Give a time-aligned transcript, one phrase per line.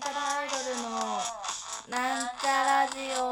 [0.00, 0.88] なんちゃらアイドルの
[1.90, 3.22] なんちゃラジオ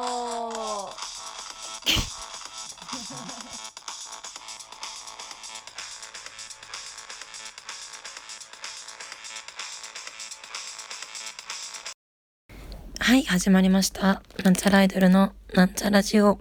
[13.01, 14.21] はい、始まりました。
[14.45, 16.39] なんちゃらアイドルのなんちゃラジオ。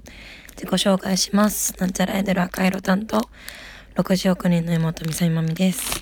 [0.58, 1.74] 自己紹介します。
[1.80, 3.22] なんちゃらアイドル赤色担当、
[3.96, 6.02] 60億人の妹みさみまみです。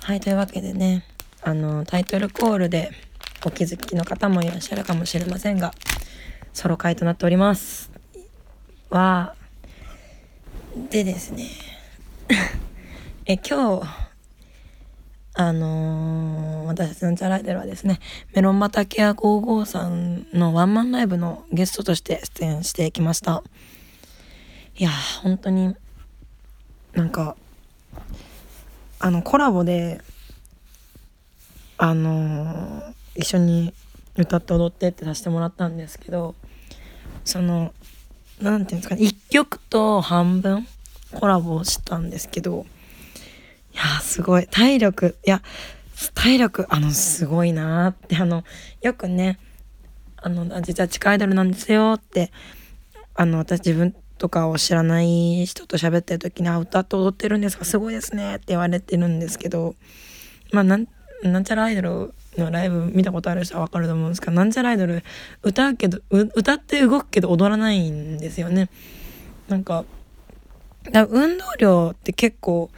[0.00, 1.04] はい、というわけでね、
[1.42, 2.92] あの、タイトルコールで
[3.44, 5.72] お気づきの方もいらっしゃるかもしれませんが、
[6.52, 7.90] ソロ回となっております。
[8.90, 9.34] は、
[10.90, 11.48] でですね、
[13.26, 13.86] え、今日、
[15.34, 17.98] あのー私たちのチャライデルはですね、
[18.34, 23.42] メロン畑屋55さんのワンマンライブのゲストとして出演してきました。
[24.78, 25.76] いやー、本当に、
[26.94, 27.36] なんか、
[29.00, 30.00] あの、コラボで、
[31.76, 32.81] あのー
[33.14, 33.74] 一緒に
[34.16, 36.34] 歌って踊ってってさせてもらったんですけど、
[37.24, 37.72] その、
[38.40, 40.66] なんていうんですかね、一曲と半分
[41.12, 42.66] コラボしたんですけど、
[43.72, 44.46] いやすごい。
[44.46, 45.42] 体力いや
[46.14, 48.44] 体力あのすごいなってあの
[48.80, 49.38] よくね
[50.16, 52.32] あの実は地下アイドルなんですよって
[53.14, 57.64] あの私自分とかを知らない人と喋ってる時に「あ歌って踊ってるんですか？
[57.64, 59.74] すごいですね」って言われてるんですけど
[60.50, 60.88] まあなん
[61.22, 65.02] なんちゃらアイドルのライブ見たことある人は分かると思うんですけどなんちゃらアイドル
[65.42, 68.68] 歌うけど歌って動くけど踊らないんですよね。
[69.48, 69.84] なんか
[70.92, 72.70] 運動量って結構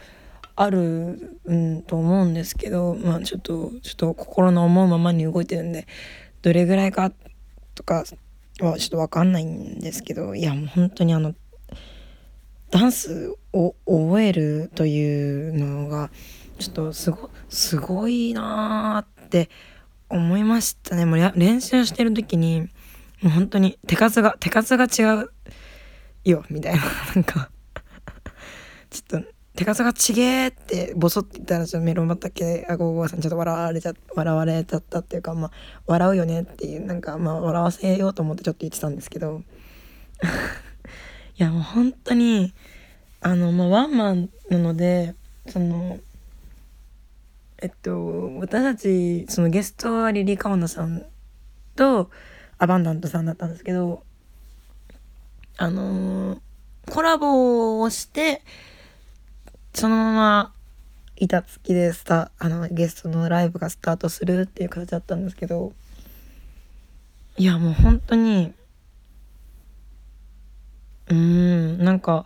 [0.55, 5.87] ある、うん、と思うんですけどまあちょっとちょっと心の思うままに動いてるんで
[6.41, 7.11] どれぐらいか
[7.73, 8.03] とか
[8.61, 11.33] はちょっと分かんないんですけどいやもう本当にあの
[12.71, 16.09] ダンスを覚えるというのが
[16.59, 19.49] ちょっとすごすごいなーって
[20.09, 21.05] 思いましたね。
[21.05, 22.61] もう練習してる時に
[23.21, 25.31] もう本当に手数が手数が違う
[26.23, 26.81] よみたいな。
[27.15, 27.49] なんか
[28.89, 35.51] ちょっと手数がちげーってボソって言ったらちょっとメロン畑あごごさんちょっと笑われちゃ笑われちゃったっていうかまあ
[35.87, 39.41] 笑うよねっていうなんかまあ笑わせようと思ってちょっと言ってたんですけど。
[41.37, 42.53] いやもう本当に
[43.19, 45.15] あのまあワンマンなので
[45.47, 45.99] その
[47.61, 51.05] えっと私たちそのゲストはリリー・カオナさん
[51.75, 52.09] と
[52.57, 54.03] アバンダントさんだったんですけど
[55.57, 56.37] あの
[56.89, 58.41] コラボをして
[59.73, 60.53] そのまま
[61.17, 65.73] 板付きでスタあのゲストのライブがスタートするっていう形だったんですけど
[67.37, 68.53] いやもう本当に
[71.07, 72.25] うーんなんか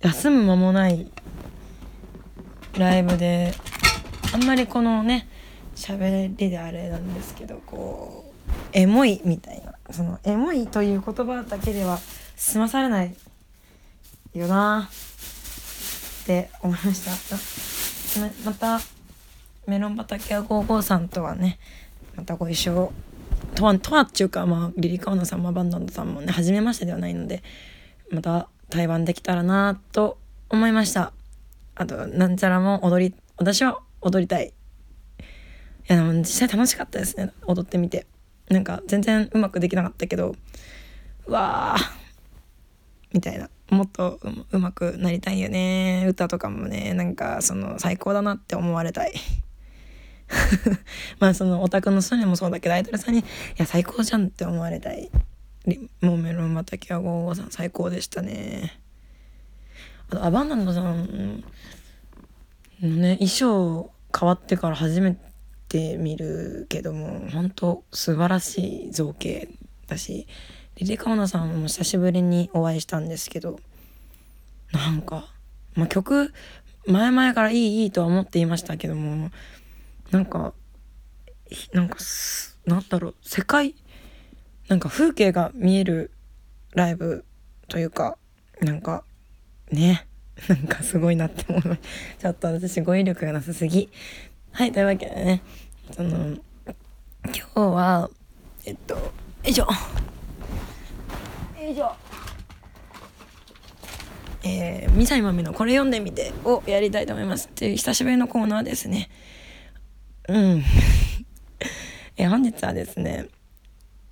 [0.00, 1.10] 休む間もない
[2.78, 3.54] ライブで
[4.32, 5.28] あんまりこのね
[5.74, 11.98] 喋りであれなんですけどこうエモいみたいなそのエモいという言葉だけでは
[12.36, 13.14] 済まされない
[14.34, 14.88] よな
[16.22, 18.32] って思いました。
[18.44, 18.80] また
[19.66, 21.58] メロン畑屋55さんとはね
[22.16, 22.92] またご一緒
[23.54, 27.42] とはとはっていうかまあリリカオナさんもバンドンドさんもね初めましてではないので
[28.10, 30.18] また対バンできたらなと
[30.50, 31.12] 思いました。
[31.74, 34.48] あとなんちゃらも踊り私は踊りたい。
[34.48, 34.52] い
[35.88, 37.32] やでも実際楽しかったですね。
[37.46, 38.06] 踊ってみて。
[38.48, 40.34] なんか全然うまくできなかったけど
[41.26, 41.82] うわー。
[43.14, 43.48] みたいな。
[43.70, 44.20] もっと
[44.52, 46.04] うまくなりたいよね。
[46.06, 46.92] 歌とかもね。
[46.92, 49.12] なんかその最高だなって思われたい。
[51.18, 53.24] まあそのオタクの人にもそうだけどアイドルさんに「い
[53.56, 55.10] や最高じゃん」って思われたい。
[56.00, 58.81] もうメロン畑は55さん最高でしたね。
[60.14, 61.44] あアバンダンドさん
[62.80, 65.16] のね衣装変わってから初め
[65.68, 69.48] て見るけども本当素晴らしい造形
[69.86, 70.26] だし
[70.76, 73.58] リリカオナさんも久しぶりにお会いしたんですけど
[74.72, 75.26] なんか、
[75.74, 76.32] まあ、曲
[76.86, 79.30] 前々からいいいいとは思っていましたけども
[80.10, 80.52] なんか
[81.72, 81.98] なんか
[82.66, 83.74] なんだろう世界
[84.68, 86.10] なんか風景が見える
[86.74, 87.24] ライブ
[87.68, 88.16] というか
[88.60, 89.04] なんか
[89.70, 90.06] ね
[90.48, 91.80] なんかすごいなって思います
[92.18, 93.88] ちょっと私語彙力がなさすぎ
[94.52, 95.42] はいというわけでね
[95.92, 96.36] その
[97.26, 98.10] 今日は
[98.64, 99.12] えっとよ
[99.44, 99.66] いしょ
[101.60, 101.94] よいしょ
[104.44, 107.46] えー、ミサイマミのこれ読んでみてをやりたいと思います。
[107.46, 109.08] っていう久しぶりのコーナーですね。
[110.28, 110.64] うん。
[112.16, 113.28] えー本日はですね、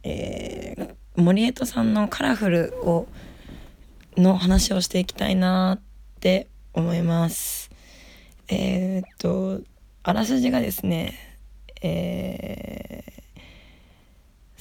[0.05, 3.09] えー、森江戸さんのカラフルを、
[4.17, 5.90] の話をしていきたいなって
[6.21, 7.71] って思います。
[8.49, 9.63] えーっと、
[10.03, 11.15] あらすじがですね、
[11.81, 13.21] えー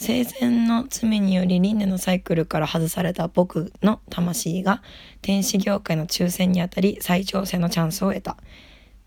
[0.01, 4.81] 生前の罪により輪廻のサイクルから外された僕の魂が
[5.21, 8.37] 天使業界の抽選にあたり再挑戦のチャンスを得た。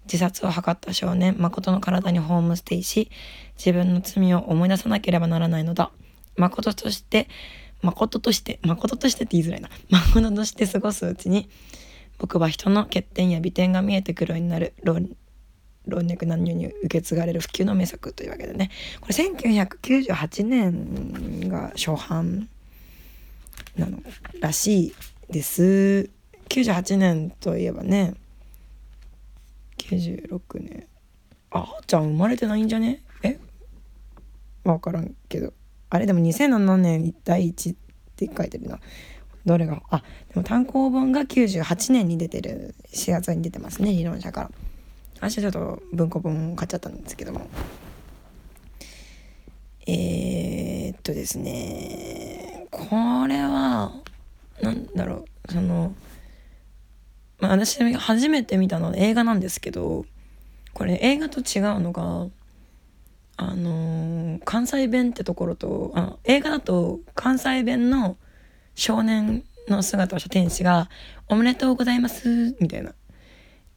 [0.04, 3.10] 自殺を図った少年、誠の体にホームステイし、
[3.56, 5.92] 自分の罪を思い出さなければならないのだ。
[6.36, 7.26] 誠として、
[7.80, 9.70] 誠として、誠としてって言いづらいな。
[9.88, 11.48] 誠として過ごすうちに、
[12.18, 14.74] 僕は人の欠点や美点が見えてくるようになる。
[14.84, 14.94] 老
[15.96, 18.70] 若男女に受け継がれる普及の名作というわけでね。
[19.00, 22.48] これ1998年が初版
[23.76, 23.98] なの
[24.40, 24.94] らしい
[25.28, 26.08] です。
[26.48, 28.14] 98年といえばね
[29.78, 30.86] 96年。
[31.50, 33.02] あーちゃん生まれてないんじゃね？
[33.24, 33.40] え？
[34.62, 35.52] 分からんけど。
[35.90, 36.06] あれ？
[36.06, 37.76] でも2007年第1っ
[38.14, 38.78] て書いてるな。
[39.44, 44.50] どれがあでも単行本が98年に出てる4月に出てますね理論者から。
[45.22, 47.46] 私はちょっと文庫本買っちゃったんですけども
[49.86, 53.92] えー、っとですねこれは
[54.60, 55.94] 何だろうその
[57.38, 60.04] まあ私初めて見たのは映画なんですけど
[60.74, 62.26] これ映画と違うのが
[63.36, 68.16] あのー、関西弁ってところとあ映画だと関西弁の
[68.74, 70.88] 少年の姿をした天使が
[71.28, 72.94] 「おめでとうございます」みたいな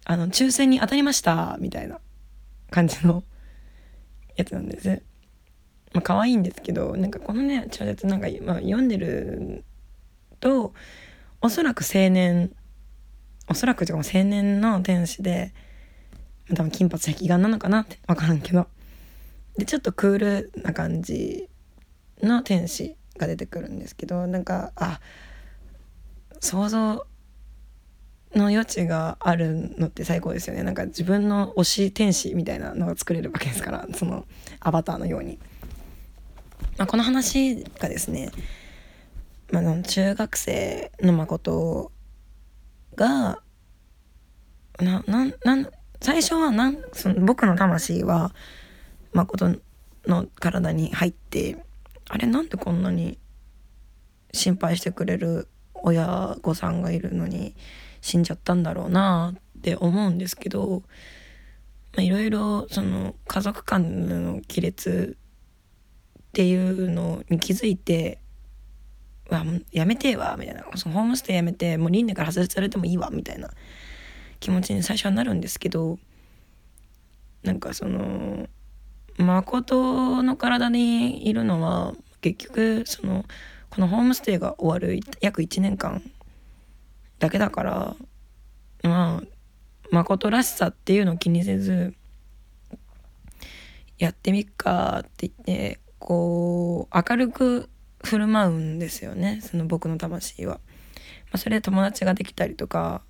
[0.08, 2.00] あの、抽選に当たりましたみたいな
[2.70, 3.24] 感じの
[4.36, 5.02] やつなんです。
[5.94, 9.64] まあ、可愛いんですけど、なんかこのね、小説なんか、まあ、読んでる
[10.40, 10.74] と、
[11.42, 12.52] おそらく青年、
[13.50, 15.54] おそらく青年の天使で、
[16.54, 18.68] 多分金髪壁眼なのかなって分からんけど。
[19.58, 21.50] で、ちょっとクールな感じ
[22.22, 25.00] の天使が出てくるんですけど、なんか、あ、
[26.40, 27.06] 想像
[28.36, 30.64] の余地があるのって最高ですよね。
[30.64, 34.26] なんか自分の推し天使みたいなのが作れるわけですからその
[34.60, 35.40] アバターのように、
[36.78, 38.32] まあ、この話がですね、
[39.52, 41.92] まあ、中学生の誠
[42.96, 43.40] が
[44.80, 45.70] ななな
[46.02, 48.34] 最初はなんその僕の魂は
[49.14, 49.50] 誠
[50.06, 51.64] の体に入って
[52.10, 53.18] あれなんでこんなに
[54.34, 57.56] 心配してくれる親御さんがいるのに
[58.02, 60.84] 死んじゃったんだろうなって思うんですけど
[61.98, 65.18] いろいろその家族間の亀裂
[66.20, 68.20] っていうのに気づいて
[69.32, 70.66] 「わやめてえわ」みたいな。
[70.76, 73.50] そのホームステイやめてもう輪廻から外されてもいいわみたいな
[74.40, 75.98] 気持ちに最初はなるんですけど
[77.44, 78.48] なんかその
[79.18, 83.26] 誠の体にいるのは結局その
[83.70, 86.02] このホームステイが終わる約1年間
[87.20, 87.96] だけだから
[88.84, 89.24] まあ
[89.92, 91.94] 誠らしさっていうのを気にせず
[93.98, 97.70] やってみっかって言ってこう明るく
[98.04, 100.60] 振る舞うんですよねその僕の魂は。
[101.26, 103.02] まあ、それで友達ができたりとか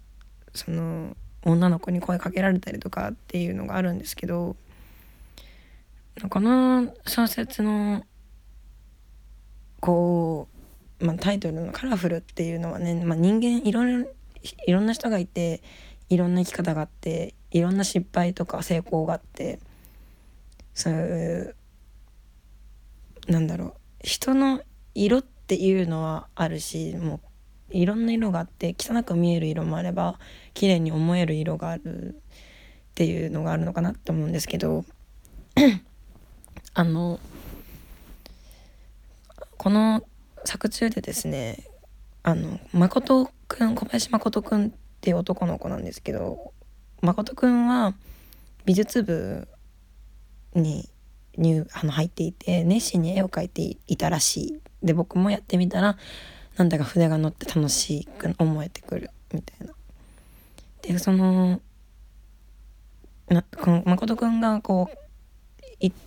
[0.54, 4.56] その女の子に声かけられたりとかっていうのがあるんですけど
[6.30, 8.04] この小説の
[9.82, 10.56] こう
[11.06, 14.10] まあ、タイトルの「カラフル」っていうのはね、まあ、人間いろいろ
[14.66, 15.62] いろんな人がいて
[16.10, 19.60] いろんな生き方があっていろんな失敗とか成功があって
[20.74, 21.56] そういう
[23.28, 24.62] なんだろう人の
[24.94, 27.20] 色っていうのはあるしも
[27.72, 30.20] ういろんな色があって汚く見える色もあれば
[30.54, 34.86] 綺麗に思える色があるっていうのがあるのかなって思うんですけど
[36.78, 37.22] あの
[39.58, 40.04] この
[40.44, 41.64] 作中でですね
[42.22, 46.52] あの誠くん小林誠くんっていう男の子なんですけど
[47.02, 47.94] 誠くんは
[48.66, 49.48] 美術部
[50.54, 50.90] に
[51.38, 55.98] 入あの入っていて熱心に絵を描いていたらしいで僕もやってみたら
[56.58, 59.74] なんだか筆が乗って楽しく思えてくるみたいな。
[60.82, 61.62] でその
[63.30, 65.05] なこの誠くんがこう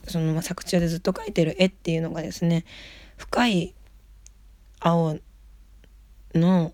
[0.06, 2.64] その作中でずっと描いてる絵っていうのがですね
[3.16, 3.74] 深い
[4.80, 5.18] 青
[6.34, 6.72] の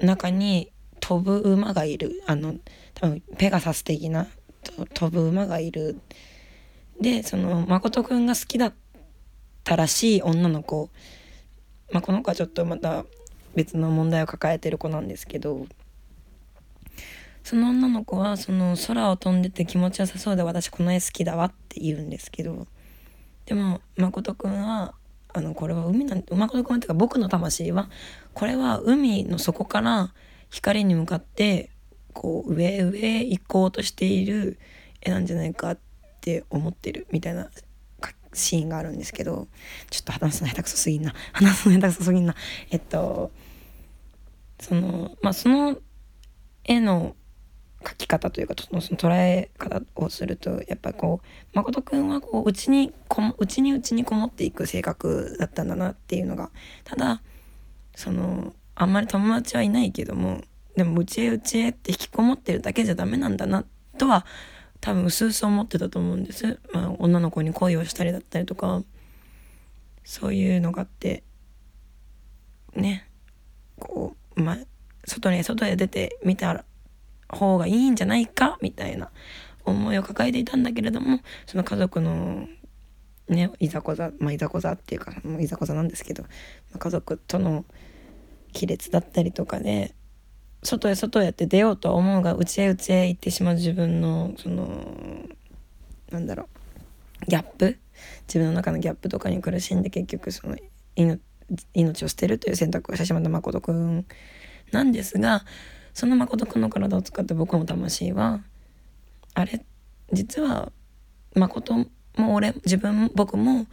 [0.00, 2.22] 中に飛ぶ馬がいる。
[2.26, 2.54] あの
[2.94, 4.28] 多分ペガサス的な
[4.94, 5.98] 飛ぶ馬がいる。
[7.00, 8.74] でその誠くんが好きだっ
[9.64, 10.90] たらしい女の子、
[11.90, 13.04] まあ、この子はちょっとまた
[13.54, 15.66] 別の問題を抱えてる子なんですけど。
[17.44, 22.66] その女の子はその空を飛んでて気持ちよさそうで私この絵好きだわって言うんですけど
[23.46, 24.94] でも誠くんは
[25.34, 27.88] あのこれは海なんて馬ことくんっていうか僕の魂は
[28.34, 30.12] これは海の底から
[30.50, 31.70] 光に向かって
[32.12, 34.58] こう上上行こうとしている
[35.00, 35.78] 絵なんじゃないかっ
[36.20, 37.48] て思ってるみたいな
[38.34, 39.48] シーンがあるんですけど
[39.90, 41.14] ちょっと話すの下手くそすぎんな。
[41.32, 42.34] 話すの下手くそすぎんな。
[42.70, 43.30] えっと
[44.60, 45.76] そのまあその
[46.64, 47.16] 絵の
[47.82, 56.50] 描き方というかそのその捉え方をするとやっぱこう誠くんはこう内にこ内に内にこもっていく性格だったんだなっていうのが
[56.84, 57.22] ただ
[57.94, 60.42] そのあんまり友達はいないけども
[60.76, 63.64] でも内へ内へって引きこもってるだけじゃダメなんだな
[63.98, 64.24] とは
[64.80, 68.82] 多分薄々思ってたと思うんです、まあ、女の子に恋をしたりだったりとか
[70.04, 71.22] そういうのがあって
[72.74, 73.08] ね
[73.78, 74.58] こうまあ
[75.06, 76.64] 外に外へ出てみたら
[77.32, 79.10] 方がいいんじゃないかみたいな
[79.64, 82.46] 思いを抱えていたんだけれどもその家族の
[83.28, 86.24] ねいざこざまあいざこざっていうかもういざこざなんですけど、
[86.72, 87.64] ま、家族との
[88.54, 89.94] 亀裂だったりとかで
[90.62, 94.68] 外へ外へって出ようとは思うが内へ内へ行ってしまう自分のその
[96.10, 96.48] なんだろ
[97.26, 97.78] うギャップ
[98.28, 100.56] 自分の中のギャップとかに苦しんで結局その
[101.74, 104.06] 命を捨てるという選択をしてしまった誠くん
[104.70, 105.44] なんですが
[105.94, 108.40] その誠くんの体を使って僕の魂は
[109.34, 109.64] あれ？
[110.12, 110.72] 実は
[111.34, 113.66] 誠も俺自分僕も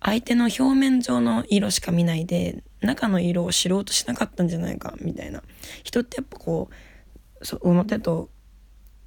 [0.00, 5.42] 相手の表面上の色しか見ないで中の色を知ろうとしなかったんじゃないかみたいな。
[5.82, 6.70] 人ってやっぱこ
[7.40, 8.30] うそ表と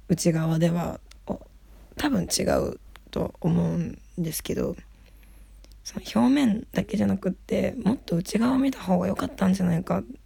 [0.08, 1.00] 内側では
[1.96, 2.78] 多分違う
[3.10, 4.76] と思うんですけど
[5.84, 10.18] その表面だけじゃなくってもっと内側を見た方が良かったんじゃないかって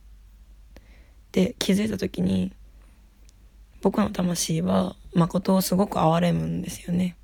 [1.58, 2.52] 気づいた時に
[3.82, 7.16] 僕の魂は誠をすごく憐れむんですよね。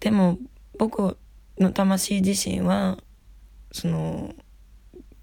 [0.00, 0.38] でも
[0.78, 1.16] 僕
[1.58, 2.98] の魂自身は
[3.72, 4.34] その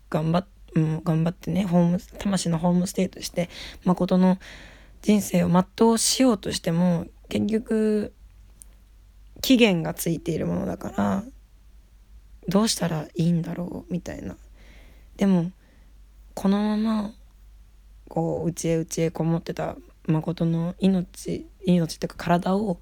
[0.10, 0.48] 頑張っ、
[1.04, 3.50] 頑張ってねホーム魂のホームステイとして
[3.86, 4.40] 誠の
[5.02, 8.14] 人生を全うしようとしても結局
[9.42, 11.24] 期限がついているものだから
[12.48, 14.36] どうしたらいいんだろうみたいな
[15.18, 15.52] でも
[16.34, 17.12] このまま
[18.14, 22.78] こう内へ内へこもってた誠の命命っていうか体を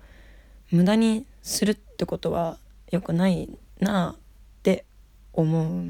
[0.71, 2.57] 無駄にするってことは
[2.91, 3.47] 良くない
[3.79, 4.83] なって
[5.31, 5.85] 思う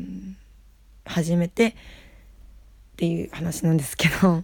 [1.06, 1.74] 始めてっ
[2.98, 4.44] ていう話なんですけど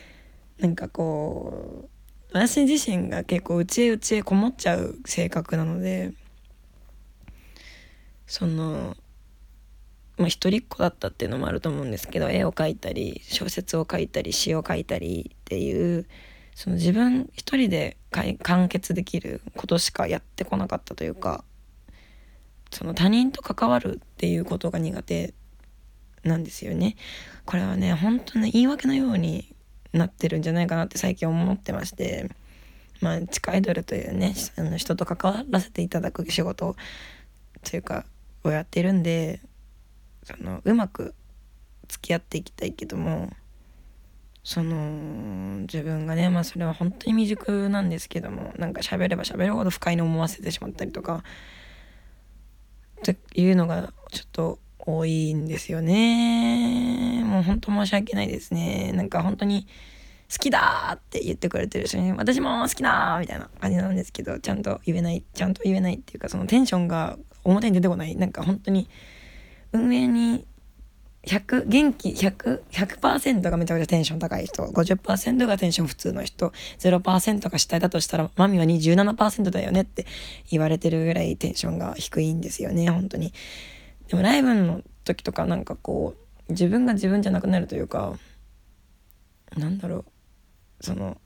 [0.60, 1.88] なんかこ
[2.30, 6.12] う私自身が結構内へ内へこもっちゃう性格なので
[8.26, 8.94] その
[10.16, 16.06] まあ一人っ子だったっていうのもあると思うんですけど絵を描いたり小説を書いたり詩を書いたりっていう
[16.54, 21.44] その自分一人で完結できることしかやってこなかったというか
[22.70, 25.34] その他人と関わるっていうことが苦手
[26.22, 26.96] なんですよね。
[27.44, 29.54] これはね本当ね言い訳のように
[29.92, 32.30] なってるんじゃないかなって最近思ってまして
[33.00, 36.74] まあ地下アイドルというねあの人と関わらせていただく仕事
[37.62, 38.04] というか
[38.42, 39.40] をやってるんで
[40.24, 41.14] そのうまく
[41.88, 43.30] 付き合っていきたいけども
[44.42, 51.24] その自分がねまあそれは本当に未熟なんですけどもなんか喋れば喋るほど不快に思わせてしまったりとか
[52.98, 57.22] っていうのがちょっと多いんですよね。
[57.24, 58.92] もう本当申し訳ないですね。
[58.92, 59.66] なんか本当に
[60.30, 68.88] 好きだって言ってくれてる人に私も好きだみたいな感じなんですけどちゃんと言えないちゃんと言えないっていうかそのテンションが表に出てこないなんか本当に
[69.74, 70.46] 運営に
[71.26, 80.06] 100元気100 100%がめちゃくちゃテンション高い人50%がテンション普通の人0%が主体だとしたらマミは27%だよねって
[80.50, 83.32] 言われてるぐらいテンションが低いんですよね本当に。
[84.08, 86.14] でもライブの時とかなんかこ
[86.48, 88.14] う自分が自分じゃなくなるというか
[89.56, 90.04] なんだろ
[90.80, 91.16] うその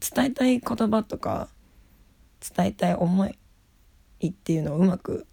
[0.00, 1.48] 伝えたい言葉とか
[2.56, 5.26] 伝えたい思いっていうのをうまく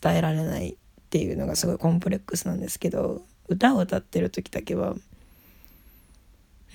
[0.00, 0.74] 伝えられないっ
[1.10, 4.94] ていうのがすごいコンプレックスなんですけど歌を歌ってる時だけは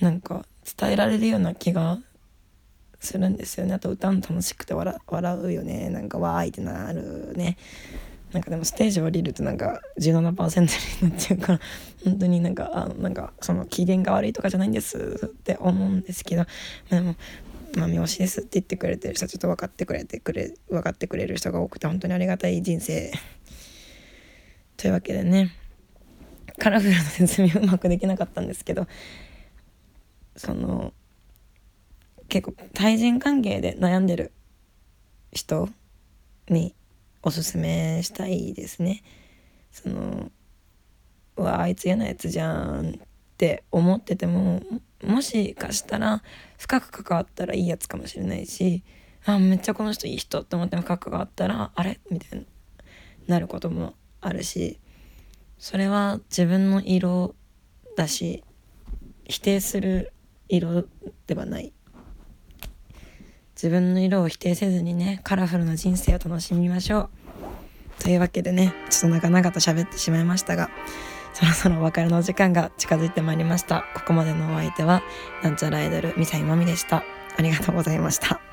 [0.00, 0.44] なんか
[0.78, 1.98] 伝えられるような気が
[3.00, 3.74] するんですよね。
[3.74, 4.96] あと歌も楽しくて笑
[5.42, 5.88] うよね。
[5.88, 7.56] なんかわーいってなるね。
[8.32, 11.60] なんかでもステージ降りるとなんか17%になっちゃうから
[12.04, 16.44] 本当になんかあなんかその機嫌が悪いとかじゃないんですって思うんですけど、
[16.90, 17.14] でも
[17.78, 23.12] 「まあ、三好です」って言ってくれてる人ちょっと分かってくれてくれ分かってくれる人が多くて本当にありがたい人生
[24.76, 25.52] というわけでね
[26.58, 28.86] カラフルな説明うまくできなかったんですけど
[30.36, 30.92] その
[32.28, 34.32] 結構対人関係で悩んでる
[35.32, 35.68] 人
[36.48, 36.74] に
[37.22, 39.02] おすすめしたいですね。
[39.72, 40.30] その
[41.36, 42.92] うわあいつ嫌なやつじゃんっ
[43.36, 44.62] て思ってても
[45.04, 46.22] もしかしたら
[46.58, 48.82] 深く関わったらいいやつかもしれないし
[49.24, 52.00] あめっちゃこの人いい人って思っても深く関わったらあれ？
[52.10, 52.46] みたいに
[53.26, 54.80] なることもあるし
[55.58, 57.34] それは自分の色
[57.96, 58.42] だし
[59.24, 60.12] 否定する
[60.48, 60.84] 色
[61.26, 61.72] ではない。
[63.54, 67.10] 自分の色を否定せずにねカラフルな人生を楽しみましょ
[67.98, 68.02] う。
[68.02, 70.70] というわけでねちょっと長々と喋ってしまいましたが
[71.38, 73.84] そろそろお別れの時間が近づいてまいりました。
[73.94, 75.02] ここまでのお相手は
[75.44, 77.04] なんちゃらアイドルミサイマミでした。
[77.36, 78.47] ありがとうございました。